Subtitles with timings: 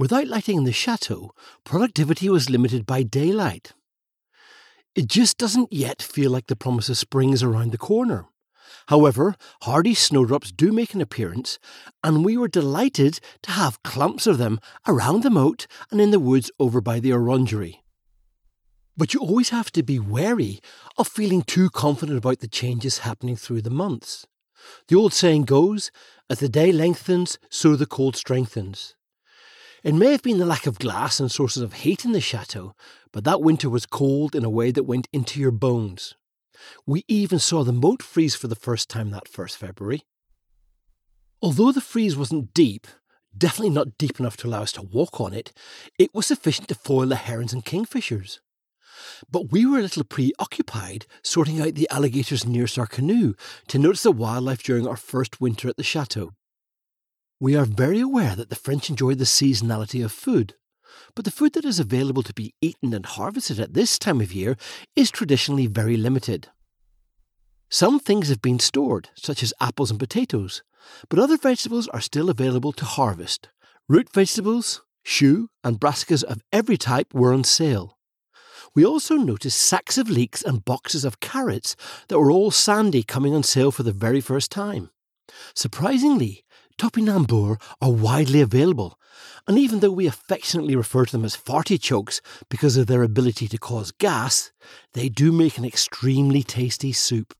[0.00, 3.74] Without lighting in the chateau, productivity was limited by daylight.
[4.94, 8.24] It just doesn't yet feel like the promise of spring is around the corner.
[8.86, 11.58] However, hardy snowdrops do make an appearance,
[12.02, 14.58] and we were delighted to have clumps of them
[14.88, 17.82] around the moat and in the woods over by the orangery.
[18.96, 20.60] But you always have to be wary
[20.96, 24.26] of feeling too confident about the changes happening through the months.
[24.88, 25.90] The old saying goes,
[26.30, 28.94] as the day lengthens, so the cold strengthens.
[29.82, 32.74] It may have been the lack of glass and sources of heat in the chateau,
[33.12, 36.14] but that winter was cold in a way that went into your bones.
[36.86, 40.02] We even saw the moat freeze for the first time that first February.
[41.40, 42.86] Although the freeze wasn't deep,
[43.36, 45.52] definitely not deep enough to allow us to walk on it,
[45.98, 48.40] it was sufficient to foil the herons and kingfishers.
[49.30, 53.32] But we were a little preoccupied sorting out the alligators nearest our canoe
[53.68, 56.32] to notice the wildlife during our first winter at the chateau.
[57.42, 60.56] We are very aware that the French enjoy the seasonality of food,
[61.14, 64.34] but the food that is available to be eaten and harvested at this time of
[64.34, 64.58] year
[64.94, 66.48] is traditionally very limited.
[67.70, 70.62] Some things have been stored, such as apples and potatoes,
[71.08, 73.48] but other vegetables are still available to harvest.
[73.88, 77.96] Root vegetables, choux, and brassicas of every type were on sale.
[78.74, 81.74] We also noticed sacks of leeks and boxes of carrots
[82.08, 84.90] that were all sandy coming on sale for the very first time.
[85.54, 86.44] Surprisingly,
[86.80, 88.98] topinambour are widely available,
[89.46, 93.58] and even though we affectionately refer to them as fartichokes because of their ability to
[93.58, 94.50] cause gas,
[94.94, 97.34] they do make an extremely tasty soup.